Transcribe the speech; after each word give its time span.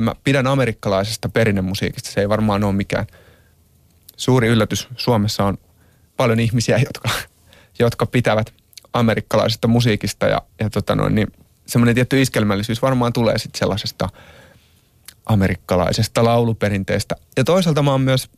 Mä 0.00 0.14
pidän 0.24 0.46
amerikkalaisesta 0.46 1.28
perinnemusiikista. 1.28 2.10
Se 2.10 2.20
ei 2.20 2.28
varmaan 2.28 2.64
ole 2.64 2.72
mikään 2.72 3.06
suuri 4.16 4.48
yllätys. 4.48 4.88
Suomessa 4.96 5.44
on 5.44 5.58
paljon 6.16 6.40
ihmisiä, 6.40 6.78
jotka, 6.78 7.08
jotka 7.78 8.06
pitävät 8.06 8.54
amerikkalaisesta 8.92 9.68
musiikista 9.68 10.26
ja, 10.26 10.42
ja 10.60 10.70
tota 10.70 10.94
noin, 10.94 11.14
niin 11.14 11.32
semmoinen 11.66 11.94
tietty 11.94 12.22
iskelmällisyys 12.22 12.82
varmaan 12.82 13.12
tulee 13.12 13.38
sitten 13.38 13.58
sellaisesta 13.58 14.08
amerikkalaisesta 15.26 16.24
lauluperinteestä. 16.24 17.16
Ja 17.36 17.44
toisaalta 17.44 17.82
mä 17.82 17.90
oon 17.90 18.00
myös, 18.00 18.30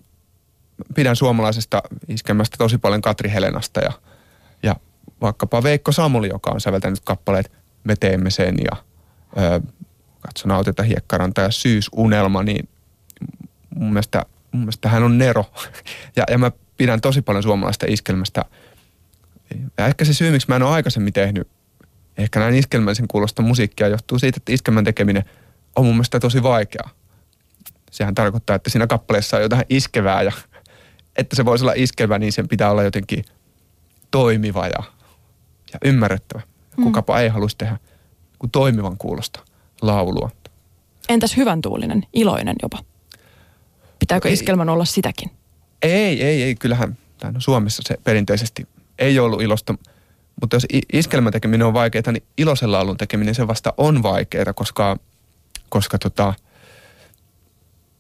pidän 0.95 1.17
suomalaisesta 1.17 1.83
iskelmästä 2.09 2.57
tosi 2.57 2.79
paljon 2.79 3.03
Katri 3.03 3.31
Helenasta 3.31 3.81
ja, 3.81 3.93
ja 4.63 4.77
vaikkapa 5.21 5.63
Veikko 5.63 5.93
Samuli, 5.93 6.29
joka 6.29 6.51
on 6.51 6.61
säveltänyt 6.61 7.01
kappaleet 7.05 7.53
Me 7.85 7.97
teemme 7.97 8.31
sen 8.31 8.55
ja 8.65 8.77
ö, 9.43 9.61
Katso 10.21 10.49
nauteta 10.49 10.83
hiekkaranta 10.83 11.41
ja 11.41 11.51
Syysunelma, 11.51 12.43
niin 12.43 12.69
mun 13.75 13.93
mielestä, 13.93 14.27
mun 14.53 14.63
mielestä 14.63 14.89
hän 14.89 15.03
on 15.03 15.19
Nero. 15.19 15.45
Ja, 16.17 16.25
ja 16.31 16.39
mä 16.39 16.53
pidän 16.77 17.01
tosi 17.01 17.23
paljon 17.23 17.43
suomalaista 17.43 17.87
iskelmästä. 17.89 18.45
Ja 19.79 19.87
ehkä 19.87 20.05
se 20.05 20.15
syy, 20.15 20.31
miksi 20.31 20.49
mä 20.49 20.57
en 20.57 20.63
ole 20.63 20.71
aikaisemmin 20.71 21.13
tehnyt 21.13 21.49
ehkä 22.19 22.41
näin 22.41 22.55
iskelmällisen 22.55 23.09
kuulosta 23.09 23.43
musiikkia 23.43 23.89
johtuu 23.89 24.19
siitä, 24.19 24.37
että 24.37 24.53
iskelmän 24.53 24.85
tekeminen 24.85 25.25
on 25.77 25.85
mun 25.85 25.95
mielestä 25.95 26.21
tosi 26.21 26.43
vaikeaa. 26.43 26.91
Sehän 27.91 28.15
tarkoittaa, 28.15 28.57
että 28.57 28.71
siinä 28.71 28.87
kappaleessa 28.87 29.37
on 29.37 29.43
jotain 29.43 29.65
iskevää 29.69 30.23
ja 30.23 30.33
että 31.19 31.37
se 31.37 31.45
voisi 31.45 31.65
olla 31.65 31.75
iskevä, 31.77 32.19
niin 32.19 32.33
sen 32.33 32.49
pitää 32.49 32.71
olla 32.71 32.83
jotenkin 32.83 33.25
toimiva 34.11 34.67
ja, 34.67 34.83
ja 35.73 35.79
ymmärrettävä. 35.85 36.43
Kukapa 36.77 37.15
mm. 37.15 37.21
ei 37.21 37.29
haluaisi 37.29 37.57
tehdä 37.57 37.79
kuin 38.39 38.51
toimivan 38.51 38.99
kuulosta 38.99 39.41
laulua. 39.83 40.31
Entäs 41.09 41.37
hyvän 41.37 41.61
tuulinen, 41.61 42.07
iloinen 42.13 42.57
jopa? 42.63 42.79
Pitääkö 43.99 44.29
iskelmän 44.29 44.69
olla 44.69 44.85
sitäkin? 44.85 45.31
Ei, 45.83 46.25
ei, 46.25 46.43
ei. 46.43 46.55
Kyllähän 46.55 46.99
no 47.23 47.41
Suomessa 47.41 47.83
se 47.87 47.97
perinteisesti 48.05 48.69
ei 48.99 49.19
ollut 49.19 49.43
ilosta. 49.43 49.75
Mutta 50.41 50.57
jos 50.57 50.67
iskelmän 50.93 51.33
tekeminen 51.33 51.67
on 51.67 51.75
vaikeaa, 51.75 52.13
niin 52.13 52.23
iloisen 52.39 52.73
laulun 52.73 52.97
tekeminen 52.97 53.35
se 53.35 53.47
vasta 53.47 53.75
on 53.77 54.03
vaikeaa, 54.03 54.53
koska, 54.53 54.97
koska 55.69 55.99
tota, 55.99 56.35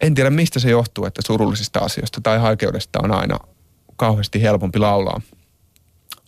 en 0.00 0.14
tiedä 0.14 0.30
mistä 0.30 0.60
se 0.60 0.70
johtuu, 0.70 1.04
että 1.04 1.22
surullisista 1.26 1.78
asioista 1.78 2.20
tai 2.20 2.38
haikeudesta 2.38 2.98
on 3.02 3.12
aina 3.12 3.38
kauheasti 3.96 4.42
helpompi 4.42 4.78
laulaa, 4.78 5.20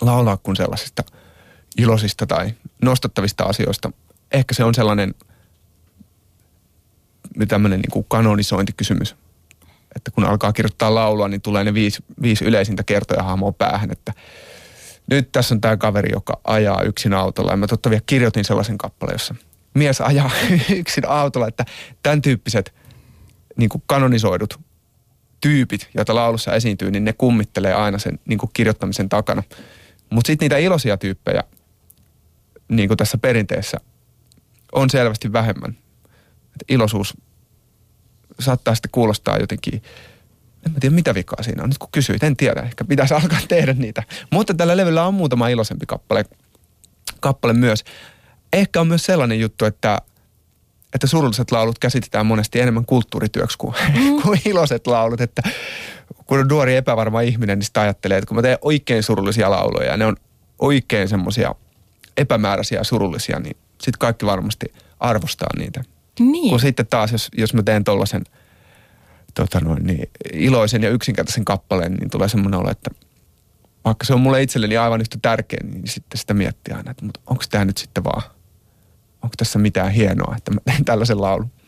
laulaa 0.02 0.36
kuin 0.36 0.56
sellaisista 0.56 1.02
iloisista 1.78 2.26
tai 2.26 2.54
nostattavista 2.82 3.44
asioista. 3.44 3.92
Ehkä 4.32 4.54
se 4.54 4.64
on 4.64 4.74
sellainen 4.74 5.14
tämmöinen 7.48 7.80
niin 7.80 7.90
kuin 7.90 8.06
kanonisointikysymys. 8.08 9.16
Että 9.96 10.10
kun 10.10 10.24
alkaa 10.24 10.52
kirjoittaa 10.52 10.94
laulua, 10.94 11.28
niin 11.28 11.42
tulee 11.42 11.64
ne 11.64 11.74
viisi, 11.74 12.04
viisi 12.22 12.44
yleisintä 12.44 12.82
kertoja 12.82 13.22
hahmoa 13.22 13.52
päähän, 13.52 13.90
että 13.90 14.12
nyt 15.10 15.32
tässä 15.32 15.54
on 15.54 15.60
tämä 15.60 15.76
kaveri, 15.76 16.12
joka 16.12 16.40
ajaa 16.44 16.82
yksin 16.82 17.14
autolla. 17.14 17.50
Ja 17.50 17.56
mä 17.56 17.66
totta 17.66 17.90
vielä 17.90 18.02
kirjoitin 18.06 18.44
sellaisen 18.44 18.78
kappaleen, 18.78 19.14
jossa 19.14 19.34
mies 19.74 20.00
ajaa 20.00 20.30
yksin 20.80 21.08
autolla, 21.08 21.48
että 21.48 21.64
tämän 22.02 22.22
tyyppiset 22.22 22.74
niin 23.56 23.68
kuin 23.68 23.82
kanonisoidut 23.86 24.60
tyypit, 25.40 25.88
joita 25.94 26.14
laulussa 26.14 26.54
esiintyy, 26.54 26.90
niin 26.90 27.04
ne 27.04 27.12
kummittelee 27.12 27.74
aina 27.74 27.98
sen 27.98 28.18
niin 28.24 28.38
kuin 28.38 28.50
kirjoittamisen 28.52 29.08
takana. 29.08 29.42
Mutta 30.10 30.26
sitten 30.26 30.44
niitä 30.44 30.56
iloisia 30.58 30.96
tyyppejä, 30.96 31.44
niin 32.68 32.88
kuin 32.88 32.98
tässä 32.98 33.18
perinteessä, 33.18 33.80
on 34.72 34.90
selvästi 34.90 35.32
vähemmän. 35.32 35.76
Et 36.54 36.64
iloisuus 36.68 37.16
saattaa 38.40 38.74
sitten 38.74 38.90
kuulostaa 38.90 39.38
jotenkin, 39.38 39.82
en 40.66 40.72
mä 40.72 40.80
tiedä 40.80 40.94
mitä 40.94 41.14
vikaa 41.14 41.42
siinä 41.42 41.62
on. 41.62 41.68
Nyt 41.68 41.78
kun 41.78 41.88
kysyit, 41.92 42.22
en 42.22 42.36
tiedä, 42.36 42.60
ehkä 42.60 42.84
pitäisi 42.84 43.14
alkaa 43.22 43.38
tehdä 43.48 43.72
niitä. 43.72 44.02
Mutta 44.30 44.54
tällä 44.54 44.76
levyllä 44.76 45.06
on 45.06 45.14
muutama 45.14 45.48
iloisempi 45.48 45.86
kappale, 45.86 46.24
kappale 47.20 47.52
myös. 47.52 47.84
Ehkä 48.52 48.80
on 48.80 48.88
myös 48.88 49.04
sellainen 49.04 49.40
juttu, 49.40 49.64
että, 49.64 49.98
että 50.94 51.06
surulliset 51.06 51.50
laulut 51.50 51.78
käsitetään 51.78 52.26
monesti 52.26 52.60
enemmän 52.60 52.84
kulttuurityöksi 52.84 53.58
kuin, 53.58 53.74
mm. 53.94 54.16
kuin 54.22 54.40
iloiset 54.44 54.86
laulut. 54.86 55.20
Että 55.20 55.42
kun 56.26 56.38
on 56.38 56.48
nuori 56.48 56.76
epävarma 56.76 57.20
ihminen, 57.20 57.58
niin 57.58 57.66
sitä 57.66 57.80
ajattelee, 57.80 58.18
että 58.18 58.28
kun 58.28 58.36
mä 58.36 58.42
teen 58.42 58.58
oikein 58.62 59.02
surullisia 59.02 59.50
lauluja 59.50 59.90
ja 59.90 59.96
ne 59.96 60.06
on 60.06 60.16
oikein 60.58 61.08
semmoisia 61.08 61.54
epämääräisiä 62.16 62.78
ja 62.80 62.84
surullisia, 62.84 63.40
niin 63.40 63.56
sitten 63.70 63.98
kaikki 63.98 64.26
varmasti 64.26 64.66
arvostaa 65.00 65.48
niitä. 65.58 65.82
Niin. 66.20 66.50
Kun 66.50 66.60
sitten 66.60 66.86
taas, 66.86 67.12
jos, 67.12 67.28
jos 67.36 67.54
mä 67.54 67.62
teen 67.62 67.84
tollasen 67.84 68.24
tota 69.34 69.60
noin, 69.60 69.86
niin 69.86 70.10
iloisen 70.32 70.82
ja 70.82 70.90
yksinkertaisen 70.90 71.44
kappaleen, 71.44 71.94
niin 71.94 72.10
tulee 72.10 72.28
semmoinen 72.28 72.60
olo, 72.60 72.70
että 72.70 72.90
vaikka 73.84 74.04
se 74.04 74.14
on 74.14 74.20
mulle 74.20 74.42
itselleni 74.42 74.76
aivan 74.76 75.00
yhtä 75.00 75.18
tärkeä, 75.22 75.60
niin 75.62 75.88
sitten 75.88 76.18
sitä 76.18 76.34
miettii 76.34 76.74
aina, 76.74 76.90
että 76.90 77.06
onko 77.26 77.44
tämä 77.50 77.64
nyt 77.64 77.76
sitten 77.76 78.04
vaan, 78.04 78.22
onko 79.22 79.34
tässä 79.36 79.58
mitään 79.58 79.90
hienoa, 79.90 80.34
että 80.36 80.50
mä 80.50 80.60
teen 80.64 80.84
tällaisen 80.84 81.20
laulun. 81.20 81.50